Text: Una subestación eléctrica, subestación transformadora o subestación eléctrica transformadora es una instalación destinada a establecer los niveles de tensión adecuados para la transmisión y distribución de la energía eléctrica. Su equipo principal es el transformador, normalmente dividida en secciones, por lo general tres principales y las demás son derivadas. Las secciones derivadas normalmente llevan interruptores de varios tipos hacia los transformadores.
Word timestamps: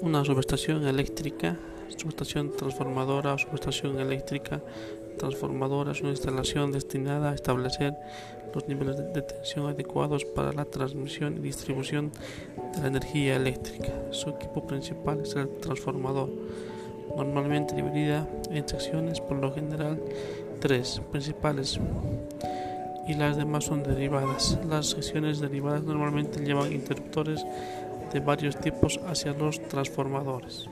Una 0.00 0.24
subestación 0.24 0.86
eléctrica, 0.86 1.56
subestación 1.96 2.52
transformadora 2.56 3.34
o 3.34 3.38
subestación 3.38 3.98
eléctrica 3.98 4.62
transformadora 5.18 5.90
es 5.90 6.00
una 6.00 6.10
instalación 6.10 6.70
destinada 6.70 7.32
a 7.32 7.34
establecer 7.34 7.94
los 8.54 8.68
niveles 8.68 8.96
de 8.96 9.22
tensión 9.22 9.66
adecuados 9.66 10.24
para 10.24 10.52
la 10.52 10.64
transmisión 10.64 11.36
y 11.36 11.40
distribución 11.40 12.12
de 12.74 12.80
la 12.80 12.86
energía 12.86 13.34
eléctrica. 13.34 13.92
Su 14.12 14.30
equipo 14.30 14.64
principal 14.64 15.20
es 15.22 15.34
el 15.34 15.48
transformador, 15.58 16.30
normalmente 17.16 17.74
dividida 17.74 18.28
en 18.50 18.68
secciones, 18.68 19.20
por 19.20 19.38
lo 19.38 19.52
general 19.52 20.00
tres 20.60 21.02
principales 21.10 21.80
y 23.08 23.14
las 23.14 23.36
demás 23.36 23.64
son 23.64 23.82
derivadas. 23.82 24.58
Las 24.68 24.90
secciones 24.90 25.40
derivadas 25.40 25.82
normalmente 25.82 26.44
llevan 26.44 26.72
interruptores 26.72 27.44
de 28.12 28.20
varios 28.20 28.56
tipos 28.60 29.00
hacia 29.06 29.32
los 29.32 29.60
transformadores. 29.68 30.68